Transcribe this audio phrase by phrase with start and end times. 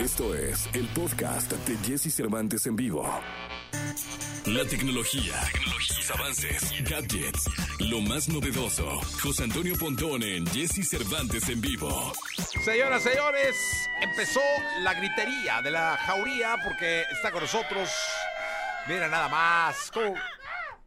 [0.00, 3.06] Esto es el podcast de Jesse Cervantes en vivo.
[4.46, 8.98] La tecnología, tecnologías, avances, gadgets, lo más novedoso.
[9.22, 12.14] José Antonio Pontón en Jesse Cervantes en vivo.
[12.64, 13.54] Señoras, señores,
[14.00, 14.40] empezó
[14.80, 17.90] la gritería de la jauría porque está con nosotros.
[18.88, 19.90] Mira nada más.
[19.92, 20.14] ¿Cómo,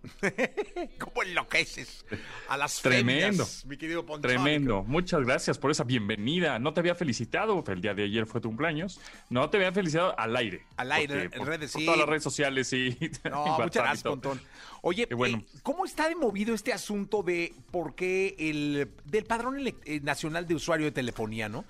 [0.99, 2.05] ¿Cómo enloqueces
[2.49, 3.45] a las Tremendo.
[3.45, 4.03] femias, mi querido?
[4.21, 4.83] Tremendo.
[4.83, 6.59] Muchas gracias por esa bienvenida.
[6.59, 8.99] No te había felicitado, el día de ayer fue tu cumpleaños.
[9.29, 10.65] No te había felicitado al aire.
[10.77, 11.85] Al aire, en redes, sí.
[11.85, 12.97] todas las redes sociales, sí.
[13.23, 14.03] No, WhatsApp muchas y gracias.
[14.03, 14.41] Pontón.
[14.81, 15.37] Oye, bueno.
[15.37, 20.45] eh, ¿cómo está de movido este asunto de por qué el del padrón eh, nacional
[20.47, 21.63] de usuario de telefonía, no?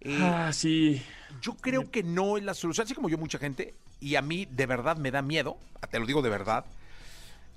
[0.00, 1.02] Eh, Ah, sí.
[1.42, 4.46] Yo creo que no es la solución, así como yo mucha gente, y a mí
[4.50, 5.58] de verdad me da miedo,
[5.90, 6.64] te lo digo de verdad,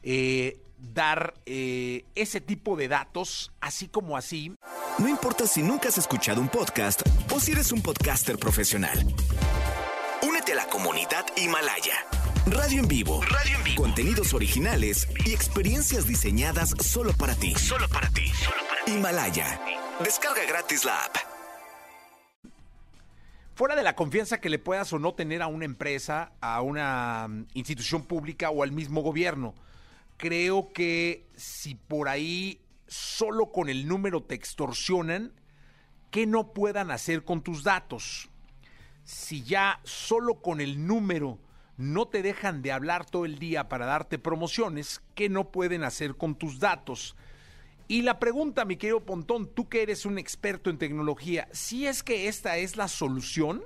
[0.04, 4.54] eh, dar eh, ese tipo de datos así como así.
[5.00, 7.02] No importa si nunca has escuchado un podcast
[7.34, 8.98] o si eres un podcaster profesional.
[10.22, 12.06] Únete a la comunidad Himalaya.
[12.48, 13.22] Radio en vivo.
[13.24, 13.82] Radio en vivo.
[13.84, 17.54] Contenidos originales y experiencias diseñadas solo para ti.
[17.56, 18.32] Solo para ti.
[18.88, 19.60] Himalaya.
[20.04, 21.18] Descarga gratis la app.
[23.54, 27.28] Fuera de la confianza que le puedas o no tener a una empresa, a una
[27.28, 29.56] mm, institución pública o al mismo gobierno,
[30.18, 35.34] creo que si por ahí solo con el número te extorsionan,
[36.12, 38.30] ¿qué no puedan hacer con tus datos?
[39.04, 41.40] Si ya solo con el número
[41.78, 46.16] no te dejan de hablar todo el día para darte promociones, ¿qué no pueden hacer
[46.16, 47.16] con tus datos?
[47.88, 52.04] Y la pregunta, mi querido Pontón, tú que eres un experto en tecnología, ¿si es
[52.04, 53.64] que esta es la solución?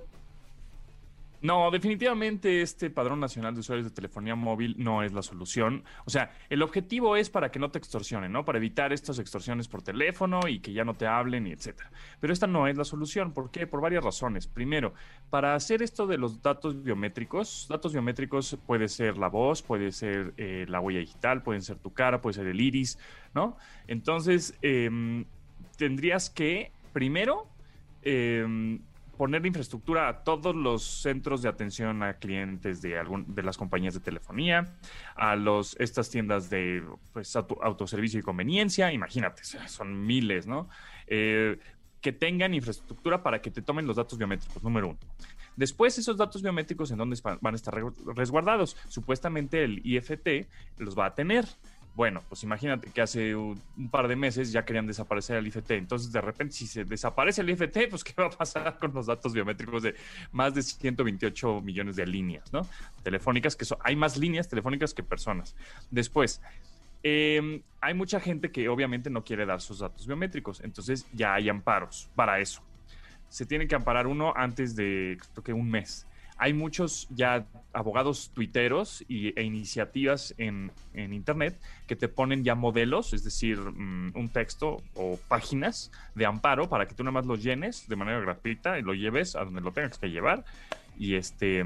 [1.42, 5.84] No, definitivamente este padrón nacional de usuarios de telefonía móvil no es la solución.
[6.06, 8.46] O sea, el objetivo es para que no te extorsionen, ¿no?
[8.46, 11.92] Para evitar estas extorsiones por teléfono y que ya no te hablen y etcétera.
[12.20, 13.34] Pero esta no es la solución.
[13.34, 13.66] ¿Por qué?
[13.66, 14.46] Por varias razones.
[14.46, 14.94] Primero,
[15.32, 20.34] para hacer esto de los datos biométricos, datos biométricos puede ser la voz, puede ser
[20.38, 23.00] eh, la huella digital, pueden ser tu cara, puede ser el iris,
[23.34, 23.58] ¿no?
[23.88, 25.26] Entonces, em,
[25.78, 27.48] tendrías que, primero,
[28.04, 28.82] em,
[29.22, 33.94] poner infraestructura a todos los centros de atención a clientes de algún, de las compañías
[33.94, 34.74] de telefonía,
[35.16, 36.84] a los estas tiendas de
[37.14, 40.70] pues, auto- autoservicio y conveniencia, imagínate, son miles, ¿no?
[41.06, 41.60] Eh,
[42.02, 44.98] que tengan infraestructura para que te tomen los datos biométricos, número uno.
[45.56, 48.76] Después, esos datos biométricos, ¿en dónde van a estar re- resguardados?
[48.88, 50.48] Supuestamente el IFT
[50.80, 51.46] los va a tener.
[51.94, 55.72] Bueno, pues imagínate que hace un, par de meses ya querían desaparecer el IFT.
[55.72, 59.08] Entonces, de repente, si se desaparece el IFT, pues ¿qué va a pasar con los
[59.08, 59.96] datos biométricos de
[60.32, 62.66] más de 128 millones de líneas, ¿no?
[63.04, 65.56] Telefónicas, que son, hay más líneas telefónicas que personas.
[65.90, 66.42] Después,
[67.04, 71.50] eh, hay mucha gente que obviamente no quiere dar sus datos biométricos, entonces ya hay
[71.50, 72.62] amparos para eso.
[73.28, 76.06] Se tiene que amparar uno antes de, creo que un mes.
[76.44, 82.56] Hay muchos ya abogados tuiteros y, e iniciativas en, en Internet que te ponen ya
[82.56, 87.28] modelos, es decir, mm, un texto o páginas de amparo para que tú nada más
[87.28, 90.44] lo llenes de manera gratuita y lo lleves a donde lo tengas que llevar
[90.98, 91.64] y este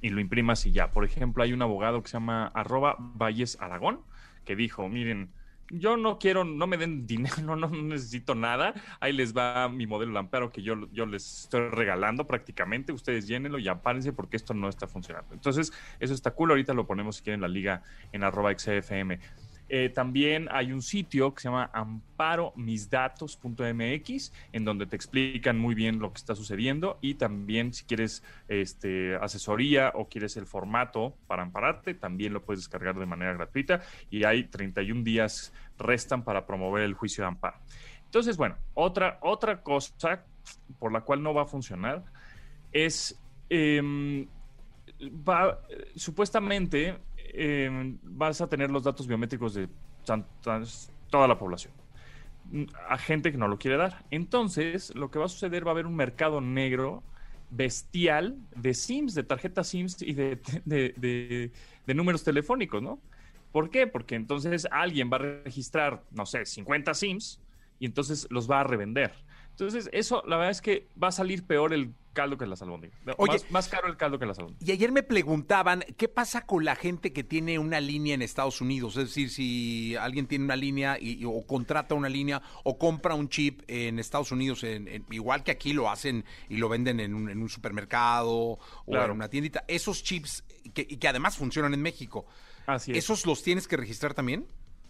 [0.00, 0.90] y lo imprimas y ya.
[0.90, 4.00] Por ejemplo, hay un abogado que se llama arroba Valles Aragón
[4.46, 5.28] que dijo, miren,
[5.70, 8.74] yo no quiero, no me den dinero, no, no necesito nada.
[9.00, 12.92] Ahí les va mi modelo de amparo que yo, yo les estoy regalando prácticamente.
[12.92, 15.34] Ustedes llénenlo y ampárense porque esto no está funcionando.
[15.34, 16.50] Entonces, eso está cool.
[16.50, 17.82] Ahorita lo ponemos si quieren en la liga
[18.12, 19.18] en arroba XFM.
[19.76, 25.98] Eh, también hay un sitio que se llama amparomisdatos.mx en donde te explican muy bien
[25.98, 31.42] lo que está sucediendo y también si quieres este, asesoría o quieres el formato para
[31.42, 33.80] ampararte, también lo puedes descargar de manera gratuita
[34.10, 37.56] y hay 31 días restan para promover el juicio de amparo.
[38.04, 40.24] Entonces, bueno, otra, otra cosa
[40.78, 42.04] por la cual no va a funcionar
[42.70, 44.28] es, em,
[45.28, 45.58] va,
[45.96, 46.96] supuestamente
[47.34, 49.68] eh, vas a tener los datos biométricos de
[51.10, 51.72] toda la población.
[52.44, 54.04] Mm, A gente que no lo quiere dar.
[54.10, 57.04] Entonces, lo que va a suceder va a haber un mercado negro
[57.50, 61.52] bestial de SIMs, de tarjetas SIMs y de
[61.86, 63.00] números telefónicos, ¿no?
[63.52, 63.86] ¿Por qué?
[63.86, 67.40] Porque entonces alguien va a registrar, no sé, 50 SIMs
[67.78, 69.12] y entonces los va a revender.
[69.50, 72.96] Entonces, eso, la verdad es que va a salir peor el caldo que la albóndigas.
[73.18, 73.32] Oye.
[73.34, 74.66] más, más caro el caldo que las albóndigas.
[74.66, 78.62] Y ayer me preguntaban, ¿qué pasa con la gente que tiene una línea en Estados
[78.62, 78.96] Unidos?
[78.96, 83.14] Es decir, si alguien tiene una línea y, y- o contrata una línea o compra
[83.14, 87.00] un chip en Estados Unidos, en- en- igual que aquí lo hacen y lo venden
[87.00, 88.58] en un, en un supermercado o
[88.96, 92.24] en una tiendita, esos chips que, y que además funcionan en México,
[92.66, 92.98] Así es.
[92.98, 94.46] ¿esos los tienes que registrar también?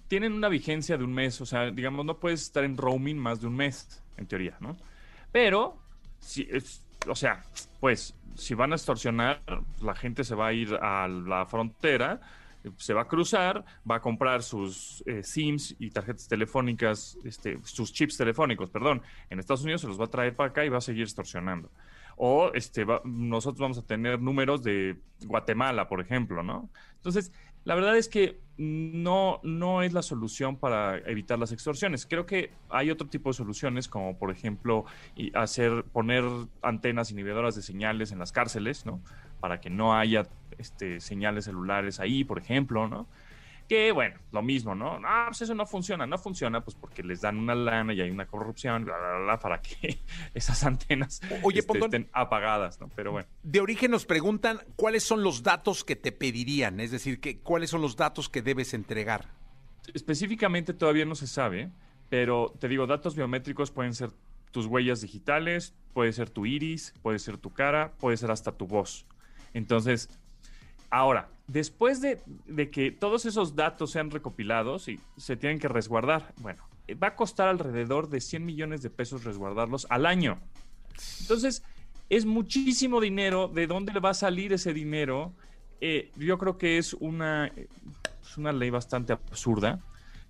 [0.07, 3.41] tienen una vigencia de un mes, o sea, digamos, no puedes estar en roaming más
[3.41, 4.77] de un mes, en teoría, ¿no?
[5.33, 5.79] Pero,
[6.21, 7.43] si es, o sea,
[7.81, 9.41] Pues si van a extorsionar,
[9.81, 12.21] la gente se va a ir a la frontera,
[12.77, 17.93] se va a cruzar, va a comprar sus eh, SIMs y tarjetas telefónicas, este, sus
[17.93, 20.79] chips telefónicos, perdón, en Estados Unidos se los va a traer para acá y va
[20.79, 21.71] a seguir extorsionando.
[22.17, 26.71] O este, nosotros vamos a tener números de Guatemala, por ejemplo, ¿no?
[26.97, 27.33] Entonces,
[27.65, 32.07] la verdad es que no, no es la solución para evitar las extorsiones.
[32.07, 34.85] Creo que hay otro tipo de soluciones, como por ejemplo
[35.35, 36.25] hacer, poner
[36.63, 39.01] antenas inhibidoras de señales en las cárceles, ¿no?
[39.41, 40.25] Para que no haya
[40.59, 43.09] este, señales celulares ahí, por ejemplo, ¿no?
[43.69, 45.01] Que bueno, lo mismo, ¿no?
[45.05, 48.11] Ah, pues eso no funciona, no funciona, pues porque les dan una lana y hay
[48.11, 49.99] una corrupción, bla, bla, bla, para que
[50.35, 51.23] esas antenas
[51.55, 52.91] este, estén apagadas, ¿no?
[52.95, 53.29] Pero bueno.
[53.43, 57.71] De origen nos preguntan cuáles son los datos que te pedirían, es decir, que, cuáles
[57.71, 59.31] son los datos que debes entregar.
[59.95, 61.71] Específicamente todavía no se sabe,
[62.11, 64.11] pero te digo, datos biométricos pueden ser
[64.51, 68.67] tus huellas digitales, puede ser tu iris, puede ser tu cara, puede ser hasta tu
[68.67, 69.07] voz.
[69.53, 70.11] Entonces,
[70.95, 72.21] Ahora, después de,
[72.71, 76.63] que todos esos datos sean recopilados y se tienen que resguardar, bueno,
[77.03, 80.39] va a costar alrededor de 100 millones de pesos resguardarlos al año.
[81.23, 81.65] Entonces,
[82.11, 83.49] es muchísimo dinero.
[83.49, 85.33] ¿De dónde le va a salir ese dinero?
[85.81, 87.51] Eh, yo creo que es una,
[88.37, 89.81] una ley bastante absurda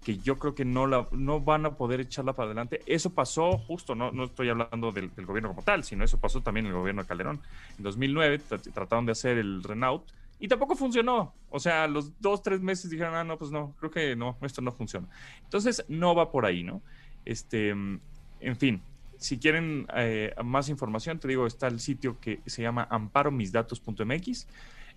[0.03, 2.81] que yo creo que no, la, no van a poder echarla para adelante.
[2.87, 6.41] Eso pasó justo, no, no estoy hablando del, del gobierno como tal, sino eso pasó
[6.41, 7.43] también en el gobierno de Calderón.
[7.77, 8.39] En 2009
[8.73, 10.05] trataron de hacer el Renault
[10.45, 11.33] y tampoco funcionó.
[11.49, 14.61] O sea, los dos, tres meses dijeron, ah, no, pues no, creo que no, esto
[14.61, 15.09] no funciona.
[15.43, 16.83] Entonces, no va por ahí, ¿no?
[17.25, 18.83] Este, en fin,
[19.17, 24.47] si quieren eh, más información, te digo, está el sitio que se llama amparomisdatos.mx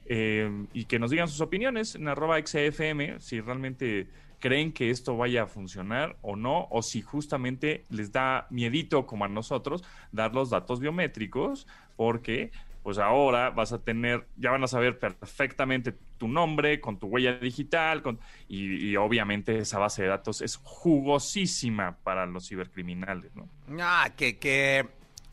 [0.08, 4.10] eh, y que nos digan sus opiniones en arroba xfm, si realmente
[4.42, 9.24] creen que esto vaya a funcionar o no, o si justamente les da miedito como
[9.24, 12.52] a nosotros dar los datos biométricos, porque
[12.88, 17.34] pues ahora vas a tener, ya van a saber perfectamente tu nombre con tu huella
[17.34, 18.18] digital con,
[18.48, 23.50] y, obviamente esa base de datos es jugosísima para los cibercriminales, ¿no?
[23.81, 24.88] Ah, que, que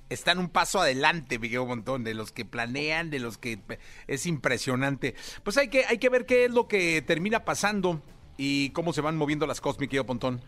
[0.09, 3.61] están un paso adelante, Miguel Montón, de los que planean, de los que
[4.09, 5.15] es impresionante.
[5.45, 8.03] Pues hay que, hay que ver qué es lo que termina pasando
[8.37, 10.41] y cómo se van moviendo las cosas, Miguel Pontón.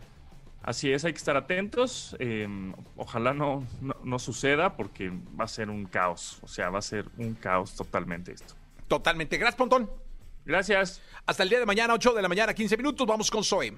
[0.63, 2.15] Así es, hay que estar atentos.
[2.19, 3.65] Em, ojalá no,
[4.03, 6.39] no, suceda porque va a ser un caos.
[6.41, 8.53] O sea, va a ser un caos totalmente esto.
[8.87, 9.37] Totalmente.
[9.37, 9.89] Gracias, Pontón.
[10.45, 11.01] Gracias.
[11.25, 13.07] Hasta el día de mañana, 8 de la mañana, 15 minutos.
[13.07, 13.73] Vamos con Zoe.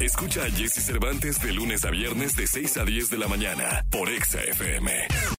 [0.00, 3.84] Escucha a Jesse Cervantes de lunes a viernes de 6 a 10 de la mañana
[3.90, 5.36] por Exa FM.